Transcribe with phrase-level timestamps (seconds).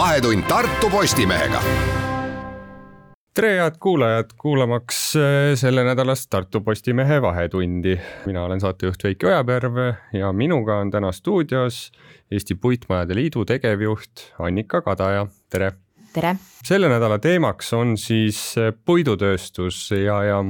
[0.00, 1.58] vahetund Tartu Postimehega
[3.36, 5.24] tere, head kuulajad, kuulamaks äh,
[5.60, 7.98] sellenädalast Tartu Postimehe Vahetundi.
[8.26, 9.76] mina olen saatejuht Veiki Ojaperv
[10.16, 11.92] ja minuga on täna stuudios
[12.30, 15.72] Eesti Puitmajade Liidu tegevjuht Annika Kadaja, tere.
[16.14, 16.36] tere.
[16.64, 20.44] selle nädala teemaks on siis äh, puidutööstus ja, ja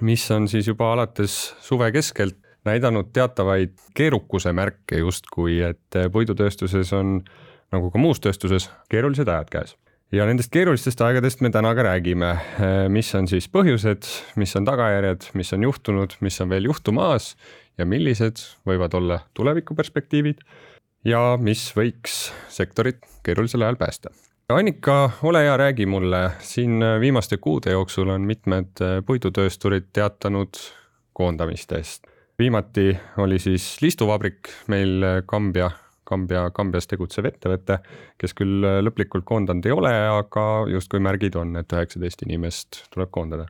[0.00, 7.20] mis on siis juba alates suve keskelt näidanud teatavaid keerukuse märke justkui, et puidutööstuses on
[7.72, 9.76] nagu ka muus tööstuses keerulised ajad käes
[10.14, 12.32] ja nendest keerulistest aegadest me täna ka räägime,
[12.92, 14.06] mis on siis põhjused,
[14.38, 17.34] mis on tagajärjed, mis on juhtunud, mis on veel juhtumas
[17.78, 20.44] ja millised võivad olla tulevikuperspektiivid
[21.06, 24.14] ja mis võiks sektorit keerulisel ajal päästa.
[24.48, 30.60] Annika, ole hea, räägi mulle, siin viimaste kuude jooksul on mitmed puidutöösturid teatanud
[31.12, 32.06] koondamistest.
[32.38, 35.70] viimati oli siis liistuvabrik meil Kambja
[36.06, 37.80] Kambja, Kambjas tegutsev ettevõte,
[38.20, 43.48] kes küll lõplikult koondanud ei ole, aga justkui märgid on, et üheksateist inimest tuleb koondada.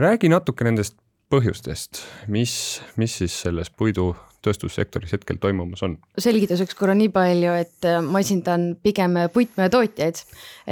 [0.00, 0.96] räägi natuke nendest
[1.32, 2.54] põhjustest, mis,
[3.00, 5.96] mis siis selles puidutööstussektoris hetkel toimumas on?
[6.20, 10.22] selgituseks korra nii palju, et äh, ma esindan pigem puitmajatootjaid,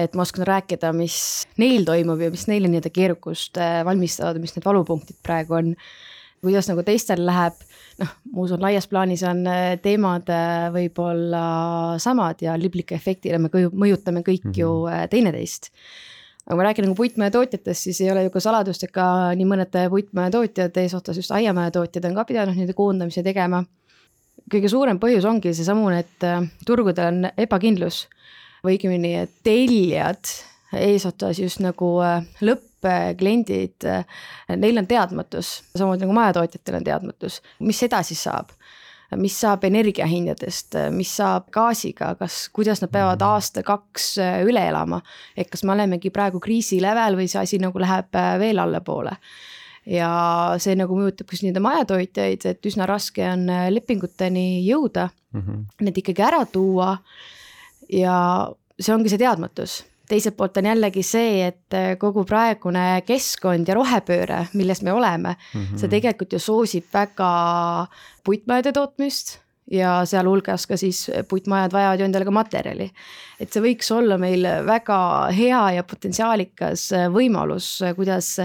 [0.05, 1.17] et ma oskan rääkida, mis
[1.63, 5.75] neil toimub ja mis neile nii-öelda keerukust äh, valmistavad, mis need valupunktid praegu on
[6.43, 7.59] kuidas nagu teistel läheb,
[8.03, 11.43] noh, ma usun, laias plaanis on äh, teemad äh, võib-olla
[12.03, 14.59] samad ja liblika efektile me mõjutame kõik mm -hmm.
[14.59, 14.95] ju mhm.
[14.95, 15.71] äh, teineteist.
[16.47, 19.05] aga kui ma räägin nagu puitmajatootjatest, siis ei ole ju ka saladust, et ka
[19.39, 23.65] nii mõned puitmajatootjad, eesotsas just aiamajatootjad on ka pidanud nii-öelda koondamisi tegema.
[24.51, 28.09] kõige suurem põhjus ongi seesamune, et turgudel on ebakindlus
[28.65, 30.25] või õigemini, tellijad
[30.73, 32.01] eesotsas just nagu
[32.41, 32.72] lõpp
[33.19, 33.87] kliendid,
[34.57, 38.55] neil on teadmatus, samamoodi nagu majatootjatel on teadmatus, mis edasi saab
[39.21, 43.35] mis saab energiahindadest, mis saab gaasiga, kas, kuidas nad peavad mhm.
[43.35, 44.07] aasta-kaks
[44.47, 45.03] üle elama.
[45.37, 48.09] et kas me olemegi praegu kriisi lävel või see asi nagu läheb
[48.41, 49.17] veel allapoole.
[49.87, 50.11] ja
[50.63, 55.65] see nagu mõjutab ka nii-öelda majatootjaid, et üsna raske on lepinguteni jõuda mm, -hmm.
[55.81, 56.97] need ikkagi ära tuua.
[57.91, 58.49] ja
[58.81, 63.77] see ongi see teadmatus teiselt poolt on jällegi see, et äh, kogu praegune keskkond ja
[63.79, 65.79] rohepööre, milles me oleme mm, -hmm.
[65.81, 67.31] see tegelikult ju soosib väga
[68.25, 69.39] puitmajade tootmist
[69.73, 72.91] ja sealhulgas ka siis puitmajad vajavad ju endale ka materjali.
[73.41, 78.39] et see võiks olla meil väga hea ja potentsiaalikas võimalus, kuidas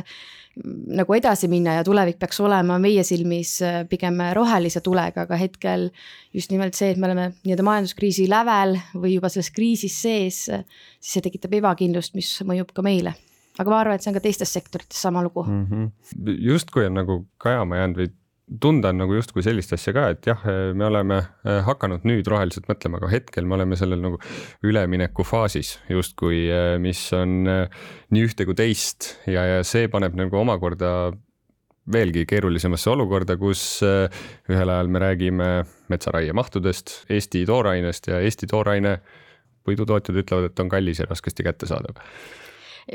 [0.98, 5.90] nagu edasi minna ja tulevik peaks olema meie silmis äh, pigem rohelise tulega, aga hetkel
[6.34, 11.18] just nimelt see, et me oleme nii-öelda majanduskriisi lävel või juba selles kriisis sees, siis
[11.18, 13.16] see tekitab ebakindlust, mis mõjub ka meile
[13.58, 15.66] aga ma arvan, et see on ka teistes sektorites sama lugu mm.
[15.66, 16.38] -hmm.
[16.50, 18.12] justkui on nagu kajama jäänud või
[18.48, 20.44] tunda on nagu justkui sellist asja ka, et jah,
[20.78, 24.20] me oleme äh, hakanud nüüd roheliselt mõtlema, aga hetkel me oleme sellel nagu
[24.68, 27.86] üleminekufaasis justkui, äh, mis on äh,
[28.16, 31.12] nii ühte kui teist ja, ja see paneb nagu omakorda
[31.92, 35.46] veelgi keerulisemasse olukorda, kus ühel ajal me räägime
[35.88, 38.98] metsaraie mahtudest, Eesti toorainest ja Eesti tooraine
[39.64, 42.04] puidutootjad ütlevad, et on kallis ja raskesti kättesaadav.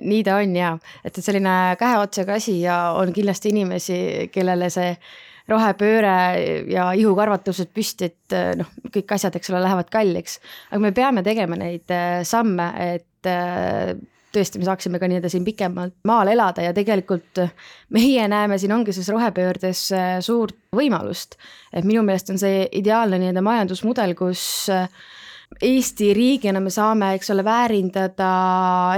[0.01, 0.75] Nii ta on ja,
[1.05, 3.99] et selline kahe otsaga asi ja on kindlasti inimesi,
[4.33, 4.93] kellele see
[5.51, 6.15] rohepööre
[6.71, 10.39] ja ihukarvatused püsti, et eh, noh, kõik asjad, eks ole, lähevad kalliks.
[10.71, 13.95] aga me peame tegema neid eh, samme, et eh,
[14.33, 17.43] tõesti, me saaksime ka nii-öelda siin pikemalt maal elada ja tegelikult
[17.93, 19.83] meie näeme siin ongi selles rohepöördes
[20.25, 21.37] suurt võimalust.
[21.73, 24.65] et minu meelest on see ideaalne nii-öelda majandusmudel, kus
[25.61, 28.29] Eesti riigina me saame, eks ole, väärindada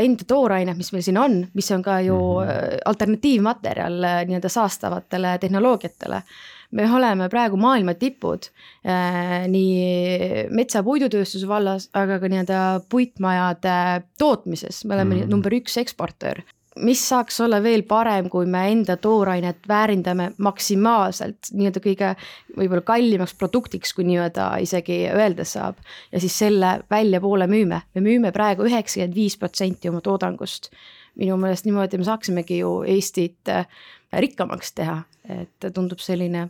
[0.04, 2.82] enda toorainet, mis meil siin on, mis on ka ju mm -hmm.
[2.84, 6.22] alternatiivmaterjal äh, nii-öelda saastavatele tehnoloogiatele.
[6.70, 8.42] me oleme praegu maailma tipud
[8.86, 15.30] äh, nii metsa puidutööstuse vallas, aga ka nii-öelda puitmajade tootmises, me oleme mm -hmm.
[15.30, 16.42] number üks eksportöör
[16.82, 22.10] mis saaks olla veel parem, kui me enda toorainet väärindame maksimaalselt nii-öelda kõige
[22.56, 25.78] võib-olla kallimaks produktiks, kui nii-öelda isegi öeldes saab.
[26.12, 30.70] ja siis selle väljapoole müüme, me müüme praegu üheksakümmend viis protsenti oma toodangust.
[31.14, 33.66] minu meelest niimoodi me saaksimegi ju Eestit äh,
[34.12, 36.48] rikkamaks teha, et tundub selline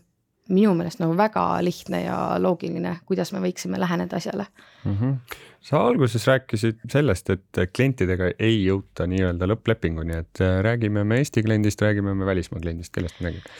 [0.48, 4.46] minu meelest nagu väga lihtne ja loogiline, kuidas me võiksime läheneda asjale
[4.84, 4.96] mm.
[4.96, 5.38] -hmm.
[5.60, 11.42] sa alguses rääkisid sellest, et klientidega ei jõuta nii-öelda lõpplepinguni, et äh, räägime me Eesti
[11.42, 13.56] kliendist, räägime me välismaa kliendist, kellest me räägime?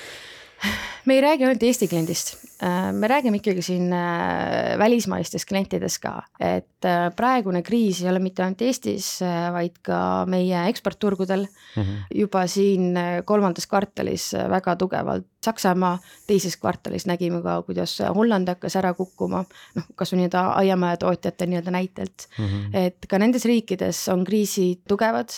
[1.05, 6.15] Me ei räägi ainult Eesti kliendist, äh, me räägime ikkagi siin äh, välismaistest klientidest ka,
[6.41, 9.09] et äh, praegune kriis ei ole mitte ainult Eestis,
[9.53, 9.99] vaid ka
[10.31, 11.83] meie eksportturgudel mm.
[11.83, 12.09] -hmm.
[12.21, 18.95] juba siin kolmandas kvartalis väga tugevalt, Saksamaa teises kvartalis nägime ka, kuidas Holland hakkas ära
[18.95, 22.77] kukkuma, noh, kasvõi nii-öelda aiamaja tootjate nii-öelda näitelt mm, -hmm.
[22.87, 25.37] et ka nendes riikides on kriisid tugevad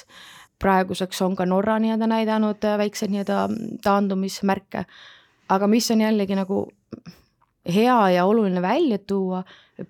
[0.58, 3.48] praeguseks on ka Norra nii-öelda näidanud väikseid nii-öelda
[3.84, 4.84] taandumismärke
[5.48, 6.64] aga mis on jällegi nagu
[7.74, 9.42] hea ja oluline välja tuua,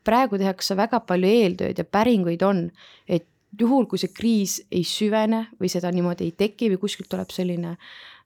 [0.04, 2.66] praegu tehakse väga palju eeltööd ja päringuid on,
[3.08, 3.26] et
[3.60, 7.76] juhul, kui see kriis ei süvene või seda niimoodi ei teki või kuskilt tuleb selline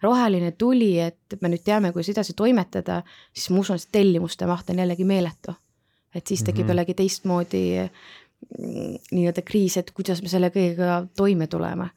[0.02, 3.02] roheline tuli, et me nüüd teame, kuidas edasi toimetada,
[3.34, 5.54] siis ma usun, et tellimuste maht on jällegi meeletu.
[6.14, 6.70] et siis tekib mm -hmm.
[6.70, 7.90] jällegi teistmoodi
[8.58, 11.90] mm, nii-öelda kriis, et kuidas me selle kõigega toime tuleme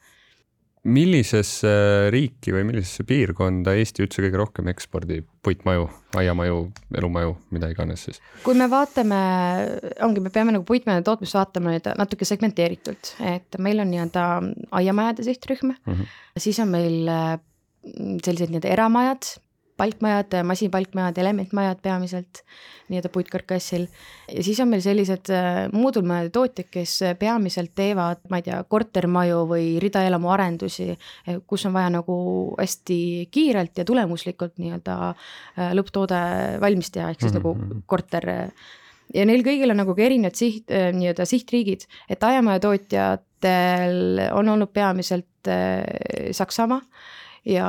[0.84, 1.70] millisesse
[2.12, 5.86] riiki või millisesse piirkonda Eesti üldse kõige rohkem ekspordib puitmaju,
[6.20, 6.58] aiamaju,
[6.96, 8.20] elumaju, mida iganes siis?
[8.44, 9.20] kui me vaatame,
[10.04, 14.26] ongi, me peame nagu puitmajade tootmist vaatama nüüd natuke segmenteeritult, et meil on nii-öelda
[14.80, 16.12] aiamajade sihtrühm mm, -hmm.
[16.36, 19.32] siis on meil mm, sellised nii-öelda eramajad,
[19.76, 22.42] palkmajad, masinpalkmajad, elementmajad peamiselt
[22.88, 23.86] nii-öelda puitkarkassil.
[24.36, 29.42] ja siis on meil sellised äh, moodulmajade tootjad, kes peamiselt teevad, ma ei tea, kortermaju
[29.50, 32.16] või ridaelamu arendusi, eh, kus on vaja nagu
[32.58, 32.98] hästi
[33.34, 36.20] kiirelt ja tulemuslikult nii-öelda äh, lõpptoode
[36.62, 37.42] valmis teha, ehk siis mm -hmm.
[37.42, 37.84] nagu mhm.
[37.86, 38.30] korter
[39.14, 44.48] ja neil kõigil on nagu ka erinevad siht, äh, nii-öelda sihtriigid, et aiamaja tootjatel on
[44.48, 45.26] olnud peamiselt
[46.32, 46.80] Saksamaa
[47.44, 47.68] ja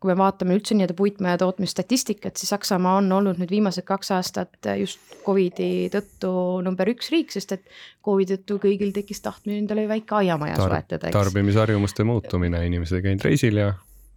[0.00, 4.70] kui me vaatame üldse nii-öelda puitmaja tootmisstatistikat, siis Saksamaa on olnud nüüd viimased kaks aastat
[4.78, 6.32] just Covidi tõttu
[6.66, 7.64] number üks riik, sest et
[8.04, 11.14] Covidi tõttu kõigil tekkis tahtmine endale väike aiamaja Tar soetada.
[11.14, 13.72] tarbimisharjumuste muutumine, inimesed ei käinud reisil ja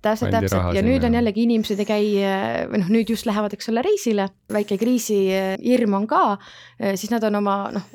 [0.06, 2.08] täpselt, täpselt ja nüüd on jällegi inimesed ei käi
[2.72, 6.24] või noh, nüüd just lähevad, eks ole, reisile, väike kriisihirm on ka,
[6.96, 7.86] siis nad on oma noh,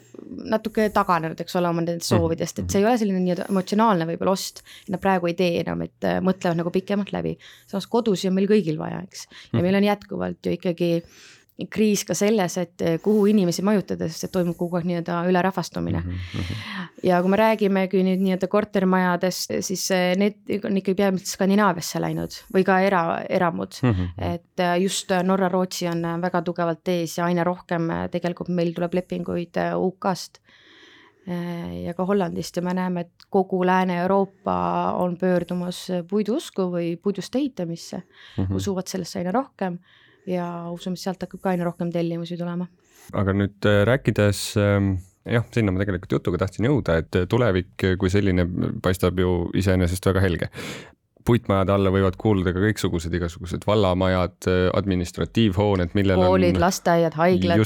[0.51, 2.21] natuke taganenud, eks ole, oma nendest mhm.
[2.21, 4.63] soovidest, et see ei ole selline nii-öelda emotsionaalne võib-olla ost.
[4.93, 7.37] Nad praegu ei tee enam, et mõtlevad nagu pikemalt läbi.
[7.71, 9.67] samas kodusi on meil kõigil vaja, eks, ja mhm.
[9.67, 10.93] meil on jätkuvalt ju ikkagi
[11.69, 16.01] kriis ka selles, et eh, kuhu inimesi majutada, sest et toimub kogu aeg nii-öelda ülerahvastumine
[16.01, 16.21] mm.
[16.33, 16.63] -hmm.
[17.09, 22.39] ja kui me räägimegi nüüd nii-öelda kortermajadest, siis eh, need on ikkagi peamiselt Skandinaaviasse läinud
[22.55, 23.93] või ka era, eramud mm.
[23.93, 24.33] -hmm.
[24.35, 28.95] et eh, just Norra, Rootsi on väga tugevalt ees ja aina rohkem tegelikult meil tuleb
[28.95, 30.41] lepinguid UK-st
[31.85, 34.55] ja ka Hollandist ja me näeme, et kogu Lääne-Euroopa
[34.99, 38.55] on pöördumas puiduusku või puidust ehitamisse mm, -hmm.
[38.57, 39.79] usuvad sellesse aina rohkem
[40.29, 42.69] ja usume, sealt hakkab ka aina rohkem tellimusi tulema.
[43.13, 44.95] aga nüüd äh, rääkides ähm,
[45.29, 48.47] jah, sinna ma tegelikult jutuga tahtsin jõuda, et tulevik kui selline
[48.83, 50.51] paistab ju iseenesest väga helge
[51.27, 57.61] puitmajade alla võivad kuuluda ka kõiksugused igasugused vallamajad, administratiivhooned, millel koolid, lasteaiad, haiglad,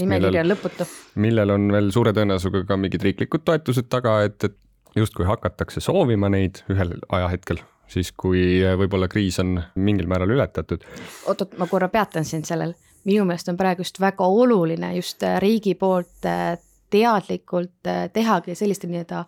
[0.00, 0.88] nimekiri on lõputu.
[1.20, 4.56] millel on veel suure tõenäosusega ka mingid riiklikud toetused taga, et, et
[4.96, 10.84] justkui hakatakse soovima neid ühel ajahetkel siis kui äh, võib-olla kriis on mingil määral ületatud.
[11.30, 12.74] oot-oot, ma korra peatan sind sellel,
[13.08, 16.54] minu meelest on praegu just väga oluline just äh, riigi poolt äh,
[16.94, 19.24] teadlikult tehagi selliste nii-öelda,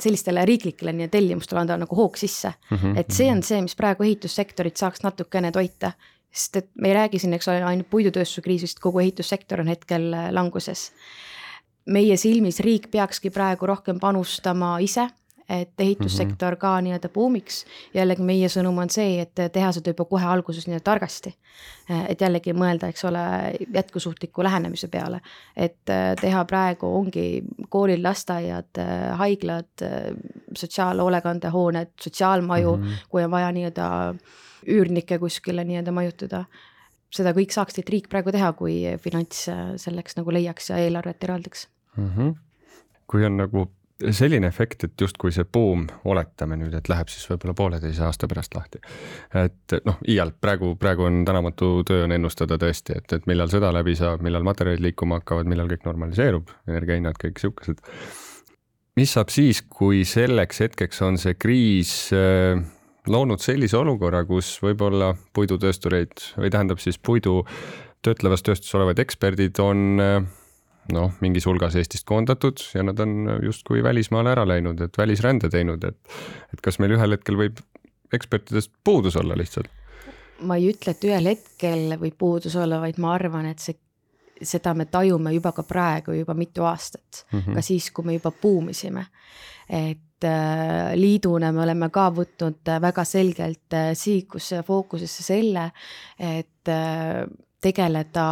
[0.00, 2.76] sellistele riiklikele nii-öelda tellimustele anda nagu hoog sisse mm.
[2.78, 3.00] -hmm.
[3.02, 5.90] et see on see, mis praegu ehitussektorit saaks natukene toita,
[6.32, 10.08] sest et me ei räägi siin, eks ole, ainult puidutööstuse kriisist, kogu ehitussektor on hetkel
[10.30, 10.92] languses.
[11.86, 15.10] meie silmis riik peakski praegu rohkem panustama ise
[15.52, 17.64] et ehitussektor ka nii-öelda buumiks.
[17.94, 21.34] jällegi meie sõnum on see, et teha seda juba kohe alguses nii-öelda targasti.
[22.08, 23.22] et jällegi mõelda, eks ole,
[23.74, 25.20] jätkusuutliku lähenemise peale,
[25.56, 28.80] et teha praegu ongi koolid, lasteaiad,
[29.18, 29.86] haiglad,
[30.56, 33.08] sotsiaalhoolekandehooned, sotsiaalmaju mm, -hmm.
[33.08, 34.14] kui on vaja nii-öelda
[34.66, 36.44] üürnikke kuskile nii-öelda majutada
[37.12, 39.44] seda kõik saaks teid riik praegu teha, kui finants
[39.76, 42.10] selleks nagu leiaks ja eelarvet eraldaks mm.
[42.16, 42.34] -hmm.
[43.06, 43.68] kui on nagu
[44.10, 48.56] selline efekt, et justkui see buum, oletame nüüd, et läheb siis võib-olla pooleteise aasta pärast
[48.56, 48.80] lahti.
[49.38, 53.72] et noh, iial praegu, praegu on tänamatu töö on ennustada tõesti, et, et millal sõda
[53.74, 57.82] läbi saab, millal materjalid liikuma hakkavad, millal kõik normaliseerub, energiahinnad, kõik siukesed.
[58.96, 62.60] mis saab siis, kui selleks hetkeks on see kriis äh,
[63.06, 67.42] loonud sellise olukorra, kus võib-olla puidutööstureid või tähendab siis puidu
[68.02, 70.22] töötlevas tööstuses olevad eksperdid on äh,
[70.92, 75.84] noh, mingis hulgas Eestist koondatud ja nad on justkui välismaale ära läinud, et välisrände teinud,
[75.84, 76.16] et,
[76.52, 77.62] et kas meil ühel hetkel võib
[78.12, 79.70] ekspertidest puudus olla lihtsalt?
[80.42, 83.76] ma ei ütle, et ühel hetkel võib puudus olla, vaid ma arvan, et see,
[84.42, 87.54] seda me tajume juba ka praegu juba mitu aastat mm, -hmm.
[87.54, 89.06] ka siis, kui me juba buumisime.
[89.68, 95.70] et äh, liiduna me oleme ka võtnud äh, väga selgelt äh, sihikusse ja fookusesse selle,
[96.18, 96.68] et
[97.60, 98.26] tegeleda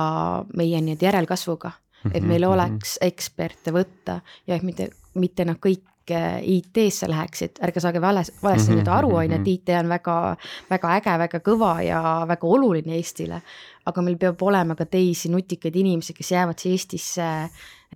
[0.56, 1.70] meie nii-öelda järelkasvuga,
[2.12, 7.80] et meil Mhm, oleks eksperte võtta ja et mitte, mitte nad kõik IT-sse läheksid, ärge
[7.80, 9.40] saage vales, valesti Mhm, nüüd aru, on ju, mhm.
[9.40, 10.36] et IT on väga,
[10.70, 13.42] väga äge, väga kõva ja väga oluline Eestile.
[13.86, 17.48] aga meil peab olema ka teisi nutikaid inimesi, kes jäävad siia Eestisse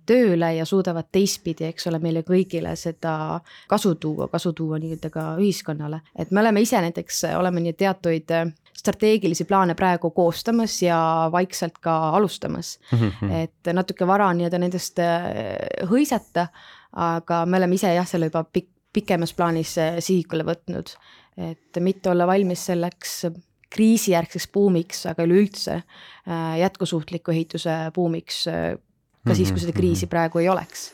[0.05, 5.35] tööle ja suudavad teistpidi, eks ole, meile kõigile seda kasu tuua, kasu tuua nii-öelda ka
[5.39, 6.01] ühiskonnale.
[6.15, 8.31] et me oleme ise näiteks, oleme nii teatuid
[8.75, 10.97] strateegilisi plaane praegu koostamas ja
[11.31, 12.77] vaikselt ka alustamas.
[12.91, 13.31] Mhm.
[13.31, 16.47] et natuke vara on nii-öelda nendest äh, hõisata,
[16.91, 20.95] aga me oleme ise jah, selle juba pikk, pikemas plaanis äh, sihikule võtnud.
[21.35, 23.25] et mitte olla valmis selleks
[23.75, 30.49] kriisijärgseks buumiks, aga üleüldse äh, jätkusuutliku ehituse buumiks ka siis, kui seda kriisi praegu ei
[30.49, 30.91] oleks.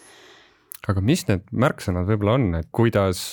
[0.87, 3.31] aga mis need märksõnad võib-olla on, et kuidas,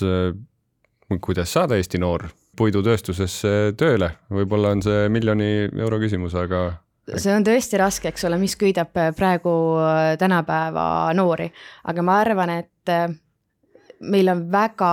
[1.25, 6.67] kuidas saada Eesti noor puidutööstusesse tööle, võib-olla on see miljoni euro küsimus, aga
[7.17, 10.85] see on tõesti raske, eks ole, mis köidab praegu äh, tänapäeva
[11.17, 11.49] noori,
[11.89, 13.07] aga ma arvan, et äh,
[14.01, 14.93] meil on väga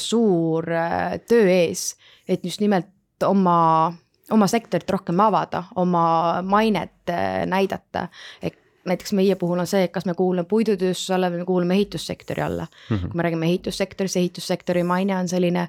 [0.00, 1.92] suur äh, töö ees,
[2.28, 3.92] et just nimelt oma,
[4.32, 6.04] oma sektorit rohkem avada, oma
[6.46, 7.12] mainet
[7.46, 8.08] näidata,
[8.42, 11.74] et näiteks meie puhul on see, et kas me kuulume puidutööstuse alla või me kuulume
[11.74, 12.96] ehitussektori alla mm.
[12.96, 13.08] -hmm.
[13.08, 15.68] kui me räägime ehitussektorist, ehitussektori maine on selline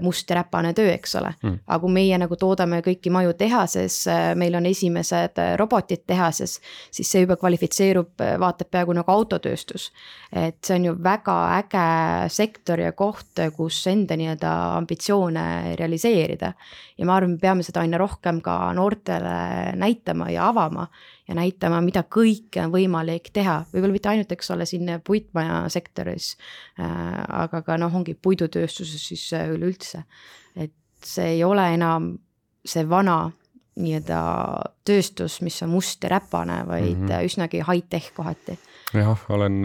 [0.00, 1.50] must ja räpane töö, eks ole mm.
[1.50, 1.58] -hmm.
[1.66, 7.20] aga kui meie nagu toodame kõiki maju tehases, meil on esimesed robotid tehases, siis see
[7.20, 9.92] juba kvalifitseerub vaata et peaaegu nagu autotööstus.
[10.32, 16.52] et see on ju väga äge sektor ja koht, kus enda nii-öelda ambitsioone realiseerida.
[16.98, 20.86] ja ma arvan, me peame seda aina rohkem ka noortele näitama ja avama
[21.28, 26.34] ja näitama, mida kõike on võimalik teha, võib-olla mitte ainult, eks ole, siin puitmaja sektoris
[26.80, 27.22] äh,.
[27.44, 30.04] aga ka noh, ongi puidutööstuses siis üleüldse,
[30.56, 32.14] et see ei ole enam
[32.64, 33.32] see vana
[33.74, 34.18] nii-öelda
[34.86, 37.24] tööstus, mis on must ja räpane, vaid mm -hmm.
[37.26, 38.58] üsnagi high-tech kohati.
[38.94, 39.64] jah, olen,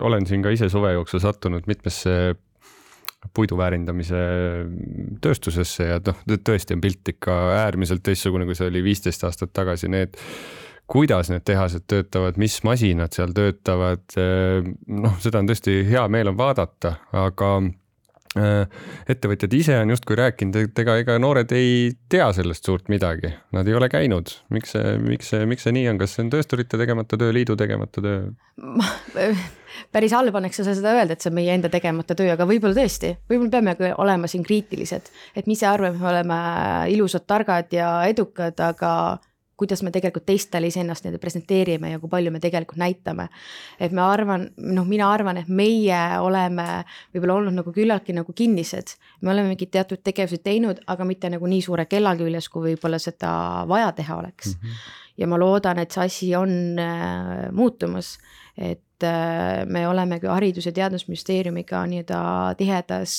[0.00, 2.36] olen siin ka ise suve jooksul sattunud mitmesse
[3.34, 4.20] puidu väärindamise
[5.20, 7.34] tööstusesse ja noh, tõesti on pilt ikka
[7.64, 10.16] äärmiselt teistsugune, kui see oli viisteist aastat tagasi, need
[10.88, 16.38] kuidas need tehased töötavad, mis masinad seal töötavad, noh, seda on tõesti hea meel on
[16.38, 17.52] vaadata, aga
[19.08, 23.68] ettevõtjad ise on justkui rääkinud, et ega, ega noored ei tea sellest suurt midagi, nad
[23.68, 24.30] ei ole käinud.
[24.54, 27.56] miks see, miks see, miks see nii on, kas see on töösturite tegemata töö, liidu
[27.56, 28.28] tegemata töö?
[29.94, 32.46] päris halb on, eks ole, seda öelda, et see on meie enda tegemata töö, aga
[32.48, 36.38] võib-olla tõesti, võib-olla peamegi olema siin kriitilised, et me ise arvame, me oleme
[36.94, 38.92] ilusad, targad ja edukad, aga
[39.58, 43.28] kuidas me tegelikult teistele iseennast nii-öelda presenteerime ja kui palju me tegelikult näitame.
[43.80, 46.66] et ma arvan, noh, mina arvan, et meie oleme
[47.14, 48.96] võib-olla olnud nagu küllaltki nagu kinnised.
[49.20, 53.00] me oleme mingeid teatud tegevusi teinud, aga mitte nagu nii suure kella küljes, kui võib-olla
[53.02, 53.30] seda
[53.68, 54.66] vaja teha oleks mm.
[54.66, 54.90] -hmm.
[55.18, 58.18] ja ma loodan, et see asi on äh, muutumas,
[58.56, 58.82] et
[59.68, 62.20] me olemegi Haridus- ja Teadusministeeriumiga nii-öelda
[62.58, 63.14] tihedas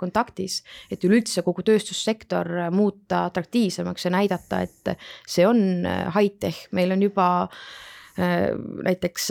[0.00, 4.94] kontaktis, et üleüldse kogu tööstussektor muuta atraktiivsemaks ja näidata, et
[5.26, 7.28] see on high-tech, meil on juba
[8.84, 9.30] näiteks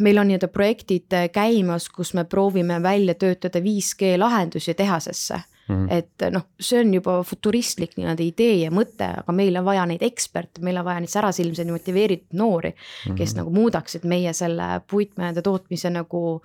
[0.00, 5.92] meil on nii-öelda projektid käimas, kus me proovime välja töötada 5G lahendusi tehasesse Mm -hmm.
[5.92, 10.02] et noh, see on juba futuristlik nii-öelda idee ja mõte, aga meil on vaja neid
[10.02, 13.36] eksperte, meil on vaja neid särasilmseid motiveeritud noori, kes mm -hmm.
[13.36, 16.42] nagu muudaksid meie selle puitmäede tootmise nagu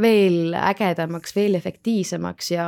[0.00, 2.66] veel ägedamaks, veel efektiivsemaks ja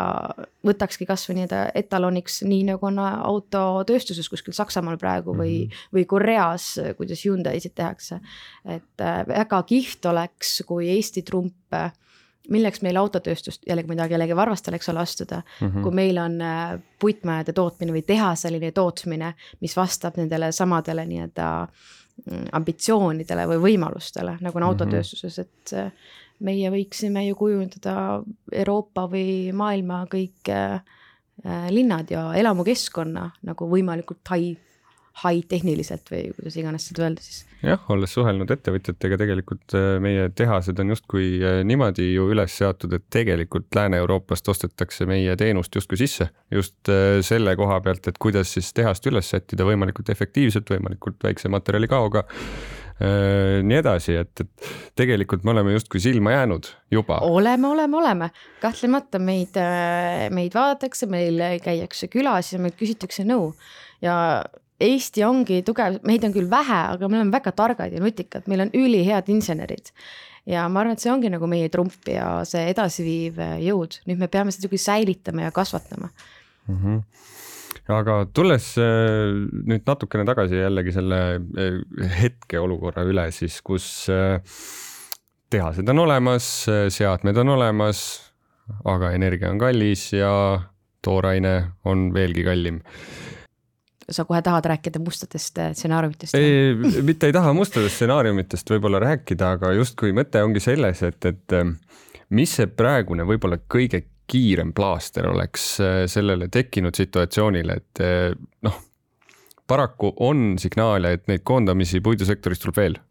[0.65, 5.93] võtakski kasvõi nii-öelda etaloniks, nii nagu on autotööstuses kuskil Saksamaal praegu või mm, -hmm.
[5.99, 8.21] või Koreas, kuidas Hyundai'sid tehakse.
[8.65, 11.55] et väga kihvt oleks, kui Eesti trump
[12.53, 15.83] milleks meil autotööstust, jällegi ma ei taha kellegi varvastele, eks ole, astuda mm, -hmm.
[15.83, 16.39] kui meil on
[17.03, 21.49] puitmajade tootmine või tehaseline tootmine, mis vastab nendele samadele nii-öelda
[22.53, 24.71] ambitsioonidele või võimalustele, nagu on Mhm.
[24.71, 25.75] autotööstuses, et
[26.41, 28.23] meie võiksime ju kujundada
[28.53, 30.53] Euroopa või maailma kõik
[31.71, 34.66] linnad ja elamukeskkonna nagu võimalikult high
[35.23, 37.43] high-tehniliselt või kuidas iganes seda öelda siis.
[37.65, 41.29] jah, olles suhelnud ettevõtjatega, tegelikult meie tehased on justkui
[41.65, 46.29] niimoodi ju üles seatud, et tegelikult Lääne-Euroopast ostetakse meie teenust justkui sisse.
[46.53, 46.93] just
[47.27, 52.27] selle koha pealt, et kuidas siis tehast üles sättida võimalikult efektiivselt, võimalikult väikse materjalikaoga
[52.97, 57.19] nii edasi, et, et tegelikult me oleme justkui silma jäänud juba.
[57.29, 58.31] oleme, oleme, oleme,
[58.63, 59.59] kahtlemata meid,
[60.33, 63.51] meid vaadatakse, meil käiakse külas ja meilt küsitakse nõu
[64.01, 64.17] ja
[64.83, 68.67] Eesti ongi tugev, meid on küll vähe, aga me oleme väga targad ja nutikad, meil
[68.67, 69.93] on ülihead insenerid.
[70.47, 74.21] ja ma arvan, et see ongi nagu meie trump ja see edasiviiv äh, jõud, nüüd
[74.21, 76.11] me peame seda kuidagi säilitama ja kasvatama
[76.69, 76.77] mm.
[76.83, 77.03] -hmm
[77.87, 81.19] aga tulles nüüd natukene tagasi jällegi selle
[82.19, 84.09] hetkeolukorra üle siis, kus
[85.51, 86.49] tehased on olemas,
[86.91, 88.01] seadmed on olemas,
[88.85, 90.33] aga energia on kallis ja
[91.07, 91.55] tooraine
[91.87, 92.83] on veelgi kallim
[94.11, 96.35] sa kohe tahad rääkida mustadest äh, stsenaariumitest?
[96.35, 101.57] ei, mitte ei taha mustadest stsenaariumitest võib-olla rääkida, aga justkui mõte ongi selles, et, et
[101.57, 101.77] ähm,
[102.31, 108.31] mis see praegune võib-olla kõige kiirem plaaster oleks äh, sellele tekkinud situatsioonile, et äh,
[108.67, 108.79] noh,
[109.67, 113.03] paraku on signaale, et neid koondamisi puidusektoris tuleb veel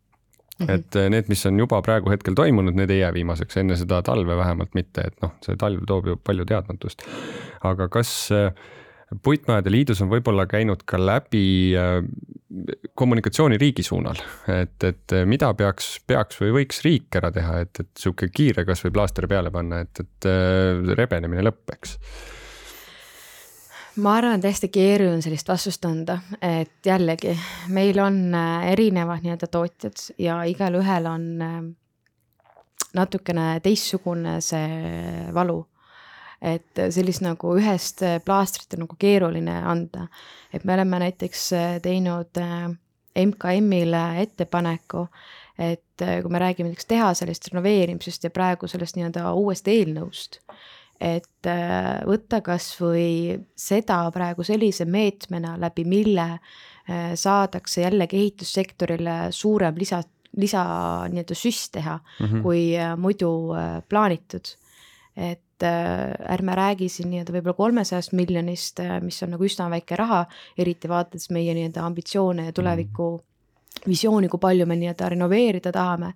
[0.56, 0.72] Mm -hmm.
[0.72, 4.38] et need, mis on juba praegu hetkel toimunud, need ei jää viimaseks, enne seda talve
[4.38, 7.04] vähemalt mitte, et noh, see talv toob ju palju teadmatust.
[7.64, 8.54] aga kas eh,
[9.24, 11.46] puitmajade liidus on võib-olla käinud ka läbi
[11.78, 12.00] eh,
[12.98, 14.18] kommunikatsiooni riigi suunal,
[14.50, 18.94] et, et mida peaks, peaks või võiks riik ära teha, et, et sihuke kiire kasvõi
[18.96, 20.30] plaaster peale panna, et, et
[20.98, 22.00] rebenemine lõpeks
[24.02, 27.36] ma arvan, et hästi keeruline sellist vastust anda, et jällegi
[27.74, 31.56] meil on äh, erinevad nii-öelda tootjad ja igalühel on äh,
[32.96, 35.62] natukene teistsugune see valu.
[36.46, 40.08] Et sellist nagu ühest plaastrit on nagu keeruline anda,
[40.54, 42.42] et me oleme näiteks äh, teinud
[43.16, 45.08] MKM-ile ettepaneku,
[45.58, 50.42] et kui me räägime näiteks tehaselist renoveerimisest ja praegu sellest nii-öelda uuest eelnõust
[51.02, 59.76] et äh, võtta kasvõi seda praegu sellise meetmena, läbi mille äh, saadakse jällegi ehitussektorile suurem
[59.80, 60.02] lisa,
[60.40, 60.66] lisa
[61.12, 62.46] nii-öelda süst teha mm, -hmm.
[62.46, 63.32] kui äh, muidu
[63.90, 64.56] plaanitud.
[65.16, 70.26] et ärme räägi siin nii-öelda võib-olla kolmesajast miljonist, mis on nagu üsna väike raha,
[70.58, 73.88] eriti vaadates meie nii-öelda ambitsioone ja tuleviku mm -hmm.
[73.88, 76.14] visiooni, kui palju me nii-öelda renoveerida tahame,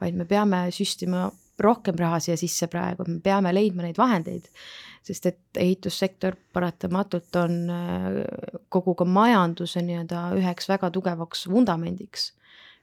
[0.00, 1.30] vaid me peame süstima
[1.60, 4.48] rohkem raha siia sisse praegu, me peame leidma neid vahendeid.
[5.02, 8.02] sest et ehitussektor paratamatult on äh,
[8.68, 12.32] kogu ka majanduse nii-öelda üheks väga tugevaks vundamendiks.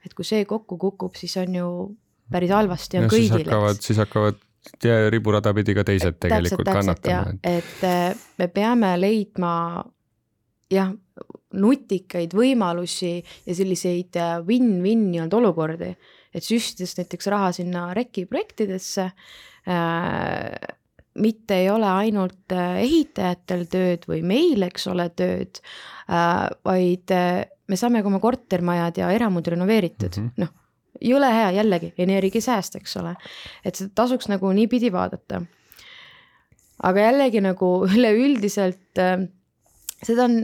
[0.06, 1.96] et kui see kokku kukub, siis on ju
[2.30, 3.50] päris halvasti on no, kõigil.
[3.80, 4.47] siis hakkavad
[5.10, 7.38] riburada pidi ka teised tegelikult täpselt, kannatama.
[7.42, 9.52] et äh, me peame leidma
[10.72, 10.92] jah,
[11.58, 15.92] nutikaid võimalusi ja selliseid äh, win-win nii-öelda olukordi
[16.34, 20.74] et süstides näiteks raha sinna REKI projektidesse äh,,
[21.18, 27.14] mitte ei ole ainult äh, ehitajatel tööd või meil, eks ole, tööd äh,, vaid
[27.68, 30.54] me saame ka oma kortermajad ja eramud renoveeritud mm -hmm., noh,
[31.04, 33.14] jõle hea jällegi, energiasääst, eks ole.
[33.64, 35.42] et seda tasuks nagu niipidi vaadata.
[36.82, 39.28] aga jällegi nagu üleüldiselt äh,
[40.02, 40.42] seda on,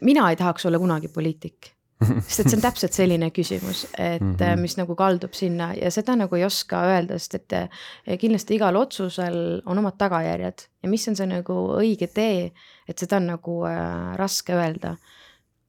[0.00, 1.74] mina ei tahaks olla kunagi poliitik
[2.26, 4.60] sest et see on täpselt selline küsimus, et mm -hmm.
[4.60, 8.76] mis nagu kaldub sinna ja seda nagu ei oska öelda, sest et eh, kindlasti igal
[8.76, 12.52] otsusel on omad tagajärjed ja mis on see nagu õige tee,
[12.88, 14.96] et seda on nagu äh, raske öelda.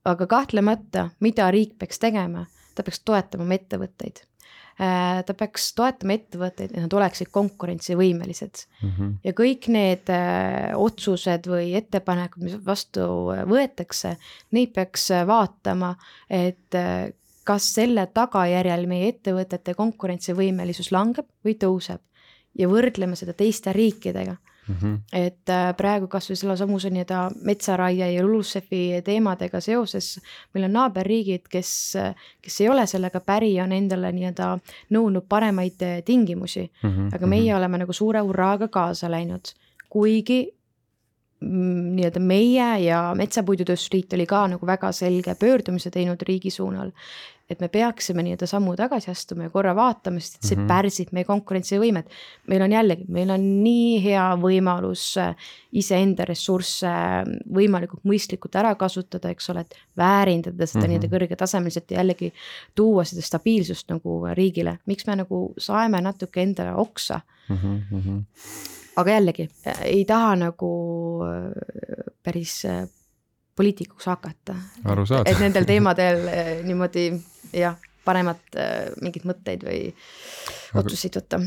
[0.06, 4.22] aga kahtlemata, mida riik peaks tegema, ta peaks toetama oma ettevõtteid
[4.76, 8.90] Äh, ta peaks toetama ettevõtteid, et nad oleksid konkurentsivõimelised mm.
[8.90, 9.12] -hmm.
[9.24, 13.06] ja kõik need äh, otsused või ettepanekud, mis vastu
[13.48, 14.18] võetakse,
[14.52, 15.94] neid peaks vaatama,
[16.28, 17.08] et äh,
[17.48, 22.04] kas selle tagajärjel meie ettevõtete konkurentsivõimelisus langeb või tõuseb
[22.60, 24.36] ja võrdleme seda teiste riikidega
[24.68, 24.98] Mm -hmm.
[25.12, 30.20] et äh, praegu kasvõi sellesamuse nii-öelda metsaraie ja LULUCF-i teemadega seoses
[30.54, 31.70] meil on naaberriigid, kes,
[32.42, 34.58] kes ei ole sellega päri, on endale nii-öelda
[34.90, 36.90] nõudnud paremaid tingimusi mm.
[36.90, 37.14] -hmm.
[37.14, 37.58] aga meie mm -hmm.
[37.58, 39.54] oleme nagu suure hurraaga kaasa läinud,
[39.88, 40.56] kuigi
[41.40, 46.90] mm, nii-öelda meie ja Metsapuidutööstusliit oli ka nagu väga selge pöördumise teinud riigi suunal
[47.50, 50.68] et me peaksime nii-öelda sammu tagasi astuma ja korra vaatama, sest see mm -hmm.
[50.68, 52.10] pärsib meie konkurentsivõimet.
[52.46, 55.36] meil on jällegi, meil on nii hea võimalus äh,
[55.72, 57.22] iseenda ressursse äh,
[57.54, 60.88] võimalikult mõistlikult ära kasutada, eks ole, et väärindada seda mm -hmm.
[60.88, 62.32] nii-öelda kõrgetasemeliselt ja jällegi
[62.74, 67.56] tuua seda stabiilsust nagu riigile, miks me nagu saeme natuke endale oksa mm.
[67.56, 68.22] -hmm.
[68.96, 69.50] aga jällegi
[69.84, 70.72] ei taha nagu
[71.22, 72.64] äh, päris
[73.56, 74.54] poliitikuks hakata.
[75.24, 76.18] et nendel teemadel
[76.64, 77.12] niimoodi
[77.54, 79.80] jah, panemat äh, mingeid mõtteid või
[80.78, 81.40] otsuseid võtta.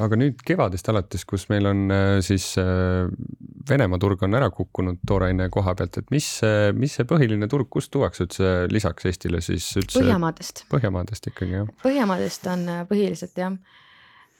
[0.00, 3.10] aga nüüd kevadest alates, kus meil on äh, siis äh,
[3.68, 6.26] Venemaa turg on ära kukkunud tooraine koha pealt, et mis,
[6.74, 10.00] mis see põhiline turg, kust tuuakse üldse lisaks Eestile siis üldse?
[10.00, 10.64] Põhjamaadest.
[10.72, 11.68] Põhjamaadest ikkagi jah?
[11.84, 13.54] Põhjamaadest on põhiliselt jah,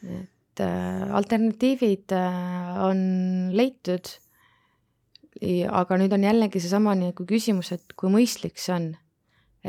[0.03, 2.17] et alternatiivid
[2.83, 3.07] on
[3.55, 4.11] leitud
[5.71, 8.91] aga nüüd on jällegi seesama nagu küsimus, et kui mõistlik see on.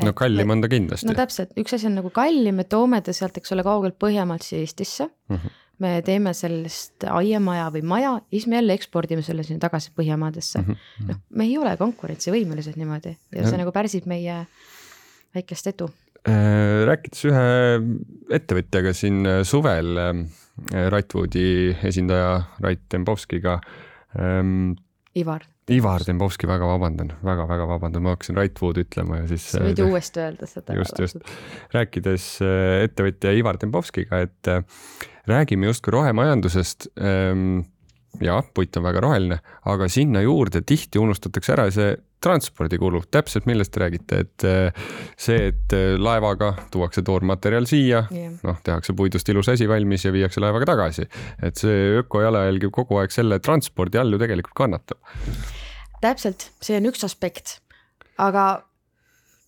[0.02, 1.08] No kallim on ta kindlasti.
[1.10, 4.46] no täpselt, üks asi on nagu kallim, me toome ta sealt, eks ole, kaugelt Põhjamaalt
[4.46, 5.36] siia Eestisse mm.
[5.36, 5.58] -hmm.
[5.84, 10.62] me teeme sellest aiamaja või maja ja siis me jälle ekspordime selle sinna tagasi Põhjamaadesse
[10.62, 10.70] mm.
[10.70, 11.10] -hmm.
[11.10, 14.46] noh, me ei ole konkurentsivõimelised niimoodi ja, ja see nagu pärsib meie
[15.34, 15.90] väikest edu
[16.24, 17.48] Äh, rääkides ühe
[18.32, 20.22] ettevõtjaga siin äh, suvel, äh,
[20.88, 23.58] Rightwoodi esindaja Rait Dembowskiga
[24.16, 24.78] ähm,.
[25.14, 25.44] Ivar.
[25.72, 29.46] Ivar Dembowski, väga vabandan väga,, väga-väga vabandan, ma hakkasin Rightwood ütlema ja siis.
[29.54, 30.74] sa võid ju uuesti öelda seda.
[30.80, 31.36] just, just,
[31.72, 32.26] rääkides
[32.88, 34.50] ettevõtja Ivar Dembowskiga, et
[35.30, 37.62] räägime justkui rohemajandusest ähm,
[38.22, 39.38] jah, puit on väga roheline,
[39.70, 41.94] aga sinna juurde tihti unustatakse ära see
[42.24, 44.84] transpordikulu, täpselt millest te räägite, et eh,
[45.20, 50.12] see, et eh, laevaga tuuakse toormaterjal siia yeah., noh, tehakse puidust ilus asi valmis ja
[50.14, 51.08] viiakse laevaga tagasi.
[51.42, 55.00] et see ökojalajälg ju kogu aeg selle transpordi all ju tegelikult kannatab.
[56.04, 57.58] täpselt, see on üks aspekt,
[58.18, 58.64] aga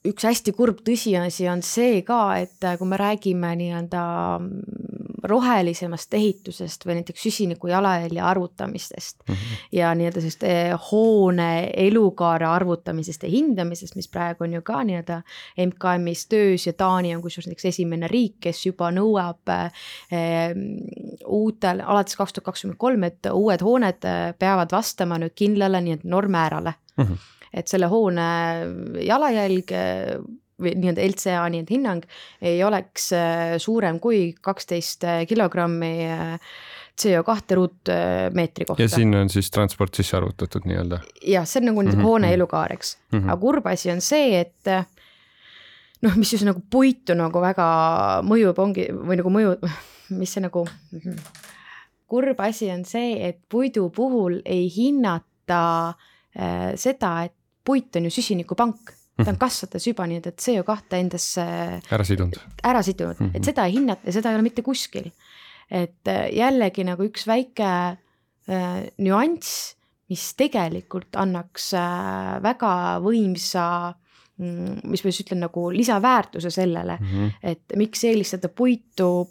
[0.07, 4.03] üks hästi kurb tõsiasi on see ka, et kui me räägime nii-öelda
[5.27, 9.67] rohelisemast ehitusest või näiteks süsiniku jalajälje arvutamistest mm -hmm.
[9.73, 15.23] ja nii-öelda sellist eh, hoone elukaare arvutamisest ja hindamisest, mis praegu on ju ka nii-öelda
[15.67, 20.55] MKM-is töös ja Taani on kusjuures näiteks esimene riik, kes juba nõuab eh,
[21.27, 26.09] uutel, alates kaks tuhat kakskümmend kolm, et uued hooned eh, peavad vastama nüüd kindlale nii-öelda
[26.09, 27.05] normmäärale mm.
[27.05, 27.17] -hmm.
[27.53, 28.27] et selle hoone
[29.01, 29.73] jalajälg
[30.63, 32.09] või nii-öelda LCA nii-öelda hinnang
[32.41, 36.51] ei oleks äh, suurem kui kaksteist äh, kilogrammi äh,
[36.97, 38.83] CO2 ruutmeetri kohta.
[38.83, 41.01] ja sinna on siis transport sisse arvutatud nii-öelda?
[41.23, 42.09] jah, see on nagu mm -hmm.
[42.09, 42.35] hoone mhm.
[42.35, 43.31] elukaareks mm, -hmm.
[43.31, 44.73] aga kurb asi on see, et
[46.03, 47.69] noh, mis just nagu puitu nagu väga
[48.27, 49.57] mõjub, ongi või nagu mõju,
[50.21, 51.17] mis see nagu, mhm.
[52.07, 55.95] kurb asi on see, et puidu puhul ei hinnata
[56.39, 57.35] äh, seda, et
[57.67, 58.93] puit on ju süsinikupank
[59.25, 61.45] ta on kasvatas juba nii, et CO2 endasse.
[61.93, 62.39] ära sidunud.
[62.63, 63.37] ära sidunud mm, -hmm.
[63.37, 65.11] et seda ei hinnata ja seda ei ole mitte kuskil.
[65.71, 69.77] et äh, jällegi nagu üks väike äh, nüanss,
[70.09, 73.95] mis tegelikult annaks äh, väga võimsa
[74.39, 77.33] mm, mis ma siis ütlen nagu lisaväärtuse sellele mm, -hmm.
[77.43, 79.29] et miks eelistada puitu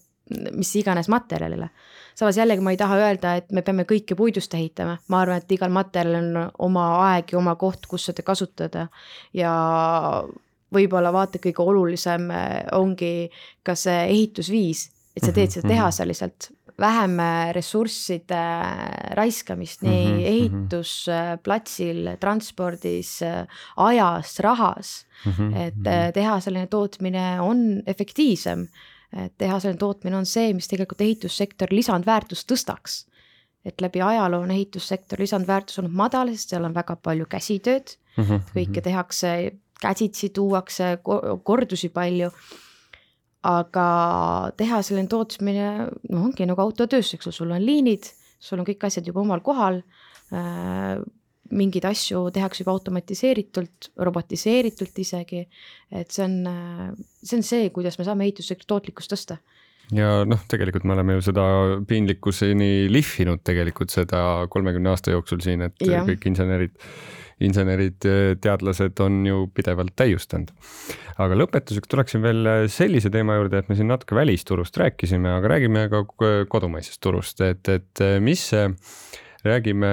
[0.52, 1.70] mis iganes materjalile
[2.16, 5.52] samas jällegi ma ei taha öelda, et me peame kõike puidust ehitama, ma arvan, et
[5.52, 8.88] igal materjalil on oma aeg ja oma koht, kus seda kasutada.
[9.36, 9.54] Ja
[10.76, 13.14] võib-olla vaata, kõige olulisem eh, ongi
[13.64, 15.76] ka see ehitusviis, et sa teed seda mhm, mhm.
[15.76, 16.50] tehaseliselt,
[16.80, 17.20] vähem
[17.56, 18.40] ressursside
[19.16, 23.20] raiskamist nii mm -hmm, ehitusplatsil, transpordis,
[23.78, 25.06] ajas, rahas.
[25.26, 25.32] Mm.
[25.32, 28.68] -hmm, et eh, tehaseline tootmine on efektiivsem
[29.14, 33.06] et tehasele tootmine on see, mis tegelikult ehitussektori lisandväärtust tõstaks.
[33.66, 38.24] et läbi ajaloo on ehitussektori lisandväärtus olnud madal, sest seal on väga palju käsitööd mm,
[38.24, 38.42] -hmm.
[38.54, 39.32] kõike tehakse
[39.82, 40.98] käsitsi, tuuakse
[41.44, 42.32] kordusi palju.
[43.46, 45.66] aga tehaseline tootmine,
[46.10, 48.08] noh, ongi nagu autotöös, eks ole, sul on liinid,
[48.40, 49.84] sul on kõik asjad juba omal kohal
[50.34, 50.98] äh,
[51.52, 55.44] mingeid asju tehakse juba automatiseeritult, robotiseeritult isegi.
[55.92, 59.38] et see on, see on see, kuidas me saame ehitussektori tootlikkust tõsta
[59.94, 61.46] ja noh, tegelikult me oleme ju seda
[61.88, 66.02] piinlikkuseni lihvinud tegelikult seda kolmekümne aasta jooksul siin, et ja.
[66.08, 66.76] kõik insenerid,
[67.46, 68.08] insenerid,
[68.42, 70.54] teadlased on ju pidevalt täiustanud.
[71.22, 75.88] aga lõpetuseks tuleksin veel sellise teema juurde, et me siin natuke välisturust rääkisime, aga räägime
[75.92, 76.06] ka
[76.50, 78.66] kodumaisest turust, et, et mis see
[79.46, 79.90] räägime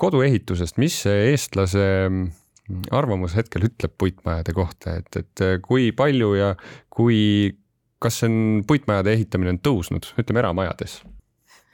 [0.00, 1.86] koduehitusest, mis eestlase
[2.94, 6.54] arvamus hetkel ütleb puitmajade kohta, et, et kui palju ja
[6.92, 7.18] kui,
[8.00, 8.38] kas see on,
[8.68, 11.02] puitmajade ehitamine on tõusnud, ütleme eramajades?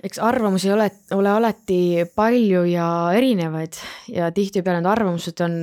[0.00, 3.76] eks arvamusi ole, ole alati palju ja erinevaid
[4.08, 5.58] ja tihtipeale need arvamused on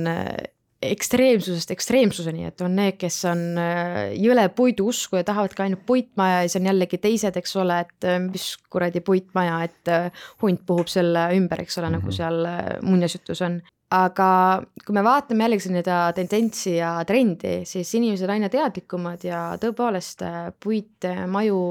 [0.82, 6.42] ekstreemsusest ekstreemsuseni, et on need, kes on äh, jõle puidu usku ja tahavadki ainult puitmaja
[6.42, 10.62] ja siis on jällegi teised, eks ole, et äh, mis kuradi puitmaja, et äh, hunt
[10.68, 11.98] puhub selle ümber, eks ole mm, -hmm.
[11.98, 12.16] nagu mhm.
[12.16, 13.60] seal muinasjutus on.
[13.90, 19.56] aga kui me vaatame jällegi seda tendentsi ja trendi, siis inimesed on aina teadlikumad ja
[19.56, 20.22] tõepoolest
[20.60, 21.62] puitmaju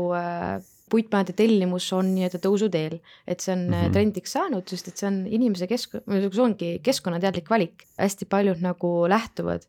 [0.89, 2.97] puitmajade tellimus on nii-öelda tõusuteel,
[3.27, 3.93] et see on mm -hmm.
[3.93, 8.91] trendiks saanud, sest et see on inimese kesk-, see ongi keskkonnateadlik valik, hästi paljud nagu
[9.09, 9.67] lähtuvad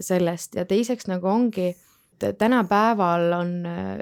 [0.00, 1.74] sellest ja teiseks nagu ongi,
[2.38, 3.98] tänapäeval on äh,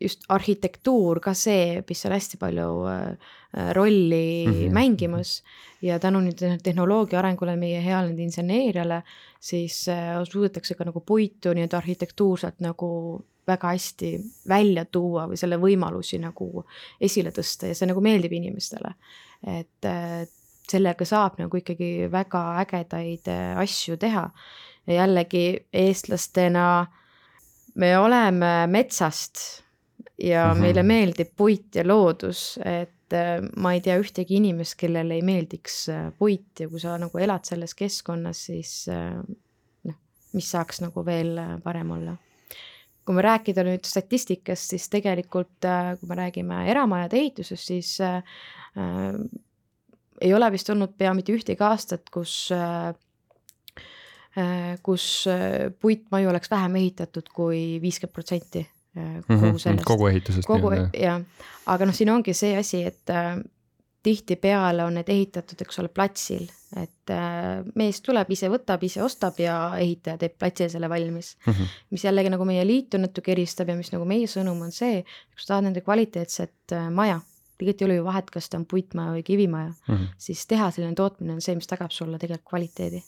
[0.00, 4.72] just arhitektuur ka see, mis on hästi palju äh, rolli mm -hmm.
[4.72, 5.42] mängimas
[5.82, 9.02] ja tänu nüüd tehnoloogia arengule, meie heale inseneeriale,
[9.40, 9.86] siis
[10.30, 14.12] suudetakse ka nagu puitu nii-öelda arhitektuurselt nagu väga hästi
[14.48, 16.64] välja tuua või selle võimalusi nagu
[17.00, 18.94] esile tõsta ja see nagu meeldib inimestele.
[19.50, 19.88] et
[20.70, 24.30] sellega saab nagu ikkagi väga ägedaid äh, asju teha.
[24.86, 26.86] ja jällegi eestlastena
[27.78, 29.62] me oleme metsast
[30.18, 30.60] ja mm -hmm.
[30.60, 35.88] meile meeldib puit ja loodus, et äh, ma ei tea ühtegi inimest, kellele ei meeldiks
[35.88, 38.86] äh, puit ja kui sa nagu elad selles keskkonnas, siis
[39.84, 39.94] noh,
[40.32, 42.16] mis saaks nagu veel parem olla
[43.10, 45.66] kui me rääkida nüüd statistikast, siis tegelikult
[46.00, 48.22] kui me räägime eramajade ehitusest, siis äh,
[50.20, 52.92] ei ole vist olnud pea mitte ühtegi aastat, kus äh,
[54.82, 59.86] kus äh, puitmaju oleks vähem ehitatud kui viiskümmend protsenti äh, kogu mhm, sellest.
[59.88, 60.46] kogu ehitusest.
[60.46, 61.22] kogu jah,
[61.66, 63.40] aga noh, siin ongi see asi, et äh,
[64.02, 66.46] tihtipeale on need ehitatud, eks ole, platsil,
[66.80, 71.52] et äh, mees tuleb, ise võtab, ise ostab ja ehitaja teeb platsil selle valmis mm.
[71.52, 71.74] -hmm.
[71.90, 75.42] mis jällegi nagu meie liitu natuke eristab ja mis nagu meie sõnum on see, kui
[75.42, 77.20] sa tahad nende kvaliteetset äh, maja
[77.60, 80.12] tegelikult ei ole ju vahet, kas ta on puitmaja või kivimaja mm, -hmm.
[80.18, 83.02] siis teha selline tootmine on see, mis tagab sulle tegelikult kvaliteedi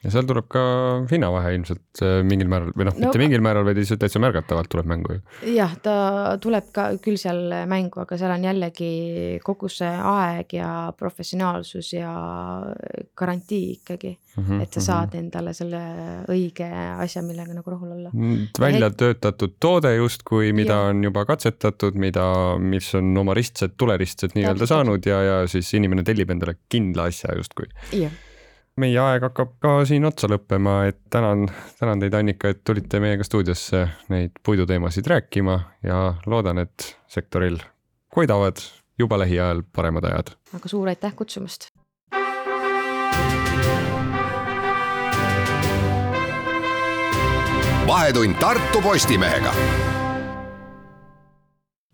[0.00, 0.62] ja seal tuleb ka
[1.10, 4.70] hinnavahe ilmselt äh, mingil määral või noh no,, mitte mingil määral, vaid lihtsalt täitsa märgatavalt
[4.72, 5.20] tuleb mängu ju.
[5.52, 5.94] jah, ta
[6.40, 8.92] tuleb ka küll seal mängu, aga seal on jällegi
[9.44, 12.12] kogu see aeg ja professionaalsus ja
[13.18, 15.24] garantii ikkagi mm, -hmm, et sa saad mm -hmm.
[15.24, 15.82] endale selle
[16.32, 16.70] õige
[17.04, 18.10] asja, millega nagu rahul olla.
[18.12, 18.96] Mm, välja Heit...
[18.96, 20.88] töötatud toode justkui, mida ja.
[20.94, 26.02] on juba katsetatud, mida, mis on oma ristsed, tuleristsed nii-öelda saanud ja, ja siis inimene
[26.02, 27.68] tellib endale kindla asja justkui.
[27.92, 28.12] jah
[28.80, 31.46] meie aeg hakkab ka siin otsa lõppema, et tänan,
[31.78, 37.60] tänan teid, Annika, et tulite meiega stuudiosse neid puiduteemasid rääkima ja loodan, et sektoril
[38.14, 38.62] koidavad
[38.98, 40.34] juba lähiajal paremad ajad.
[40.56, 41.70] aga suur aitäh kutsumast.
[47.90, 49.54] vahetund Tartu Postimehega